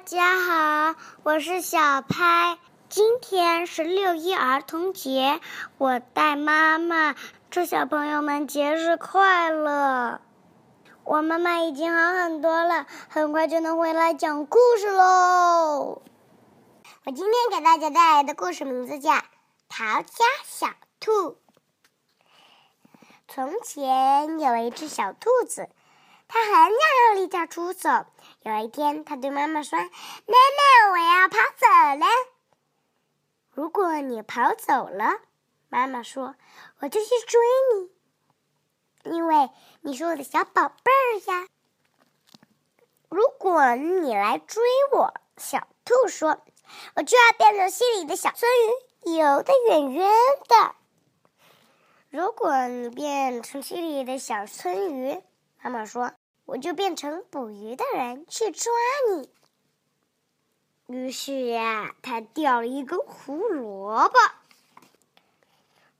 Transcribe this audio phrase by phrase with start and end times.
[0.00, 2.56] 大家好，我是小拍。
[2.88, 5.38] 今天是六一儿童节，
[5.76, 7.14] 我带妈妈
[7.50, 10.22] 祝小朋友们节日快乐。
[11.04, 16.00] 我妈妈已经好很多了，很快就能回来讲故事喽。
[17.04, 19.10] 我今天给大家带来的故事名字叫
[19.68, 21.12] 《逃家小兔》。
[23.28, 25.68] 从前有一只小兔子。
[26.32, 28.06] 它很想要离家出走。
[28.42, 31.66] 有一天，他对妈妈说：“妈妈，我要跑走
[31.98, 32.06] 了。”
[33.52, 35.20] 如果你跑走了，
[35.68, 36.34] 妈妈说
[36.80, 37.38] ：“我就去追
[37.74, 39.50] 你，因为
[39.82, 41.48] 你是我的小宝贝儿呀。”
[43.10, 44.62] 如果你来追
[44.92, 46.40] 我，小兔说
[46.96, 48.46] ：“我就要变成溪里的小鳟
[49.04, 50.08] 鱼，游得远远
[50.48, 50.74] 的。”
[52.08, 55.22] 如果你变成溪里的小鳟鱼，
[55.60, 56.14] 妈妈说。
[56.50, 58.72] 我就变成捕鱼的人去抓
[59.08, 59.30] 你。
[60.88, 64.18] 于是呀，他钓了一根胡萝卜。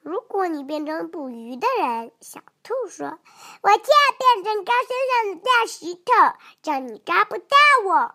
[0.00, 3.18] 如果你变成捕鱼的人，小兔说
[3.60, 8.14] ：“我就要变成高山上的大石头，叫你抓不到我。”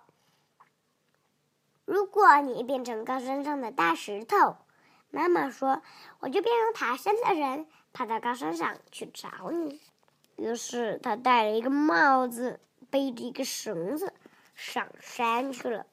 [1.85, 4.57] 如果你变成高山上的大石头，
[5.11, 5.83] 妈妈说
[6.19, 9.79] ：“我就变成爬山的人，爬到高山上去找你。”
[10.35, 14.13] 于是他戴了一个帽子，背着一个绳子，
[14.55, 15.85] 上山去了。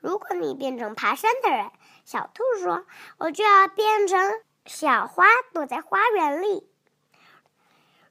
[0.00, 1.70] 如果你变成爬山的人，
[2.04, 2.86] 小兔说
[3.18, 6.68] ：“我就要变成小花，躲在花园里。”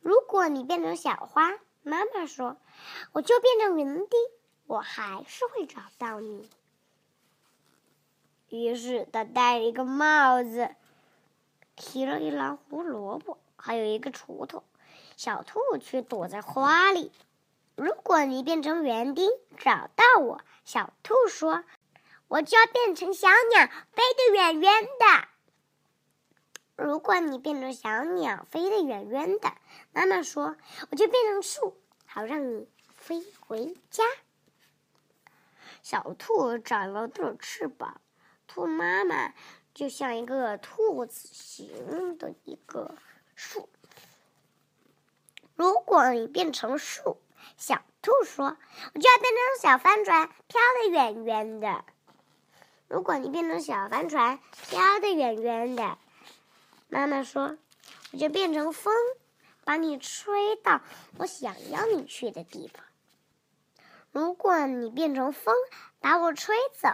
[0.01, 2.57] 如果你变成小花，妈妈说
[3.13, 4.19] ：“我就变成园丁，
[4.65, 6.49] 我还是会找到你。”
[8.49, 10.75] 于是他戴了一个帽子，
[11.75, 13.37] 提了一篮胡萝卜。
[13.57, 14.63] 还有一个锄头，
[15.17, 17.11] 小兔却躲在花里。
[17.75, 21.63] 如果你变成园丁找到我，小兔说
[22.27, 25.27] ：“我就要变成小鸟，飞得远远的。”
[26.75, 29.51] 如果你变成小鸟，飞得远远的，
[29.91, 30.55] 妈妈说
[30.89, 31.75] ：“我就变成树，
[32.05, 34.03] 好让你飞回家。”
[35.81, 38.01] 小兔长了对翅膀，
[38.47, 39.33] 兔妈妈
[39.73, 42.95] 就像一个兔子形的一个。
[43.37, 43.69] 树，
[45.55, 47.21] 如果你变成树，
[47.55, 48.57] 小兔说
[48.95, 51.85] ：“我就要变成小帆船，飘得远远的。”
[52.89, 55.99] 如果你变成小帆船，飘得远远的，
[56.89, 57.57] 妈妈说
[58.11, 58.91] ：“我就变成风，
[59.63, 60.81] 把你吹到
[61.19, 62.83] 我想要你去的地方。”
[64.11, 65.53] 如果你变成风，
[65.99, 66.89] 把我吹走，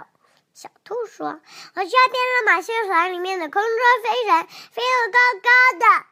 [0.53, 1.27] 小兔说
[1.73, 3.71] ：“我就要变成马戏团里面的空中
[4.03, 6.05] 飞人，飞得高高的。”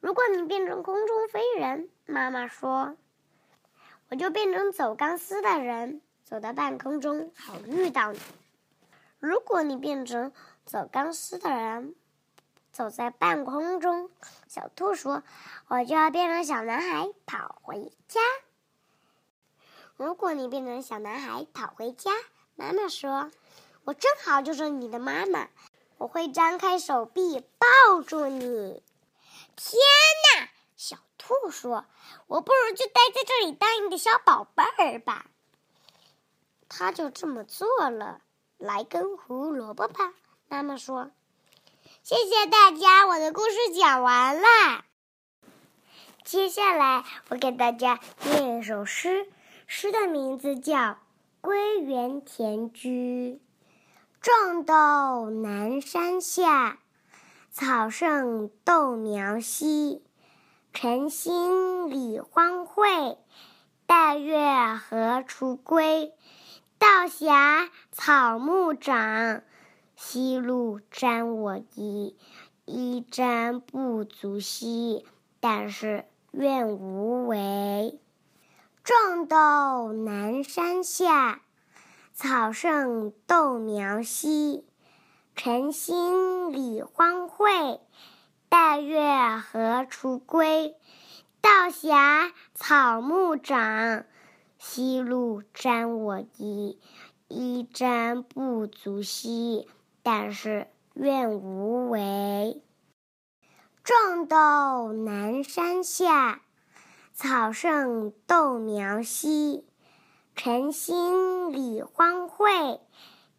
[0.00, 2.96] 如果你变成空中飞人，妈妈说
[4.10, 8.20] ：“我就变成走钢丝的人，走到半空中好遇到你。”
[9.18, 10.32] 如果你变成
[10.64, 11.96] 走钢丝的人，
[12.70, 14.10] 走在半空中，
[14.46, 15.24] 小兔说
[15.66, 18.20] ：“我就要变成小男孩跑回家。”
[19.96, 22.12] 如果你变成小男孩跑回家，
[22.54, 23.32] 妈妈说
[23.82, 25.48] ：“我正好就是你的妈妈，
[25.96, 28.80] 我会张开手臂抱住你。”
[29.60, 29.80] 天
[30.36, 30.50] 哪！
[30.76, 31.84] 小兔说
[32.28, 35.26] ：“我不如就待在这里当你的小宝贝儿吧。”
[36.70, 38.20] 他就这么做了。
[38.56, 40.14] 来根胡萝卜吧，
[40.48, 41.10] 妈妈说
[42.02, 44.84] ：“谢谢大家，我的故事讲完了。
[46.24, 49.28] 接下来我给大家念一首诗，
[49.66, 50.76] 诗的名字叫
[51.40, 53.40] 《归园田居》。
[54.20, 56.78] 种豆南山下。
[57.60, 60.04] 草盛豆苗稀，
[60.72, 63.16] 晨兴理荒秽。
[63.84, 64.38] 带月
[64.76, 66.14] 荷锄归，
[66.78, 69.42] 道狭草木长，
[69.96, 72.16] 夕露沾我衣。
[72.64, 75.04] 衣沾不足惜，
[75.40, 77.98] 但是愿无违。
[78.84, 81.40] 种豆南山下，
[82.14, 84.67] 草盛豆苗稀。
[85.40, 87.78] 晨兴理荒秽，
[88.48, 90.74] 带月荷锄归。
[91.40, 94.04] 道狭草木长，
[94.58, 96.80] 夕露沾我衣。
[97.28, 99.68] 衣沾不足惜，
[100.02, 102.60] 但是愿无违。
[103.84, 106.42] 种豆南山下，
[107.14, 109.64] 草盛豆苗稀。
[110.34, 112.80] 晨兴理荒秽。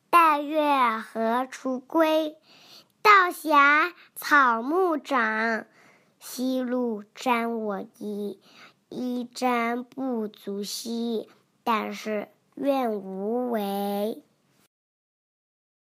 [0.10, 2.36] 带月荷锄归，
[3.02, 5.66] 道狭草木长，
[6.20, 8.40] 夕露沾我衣。
[8.90, 11.30] 衣沾不足惜，
[11.64, 14.24] 但是愿无为。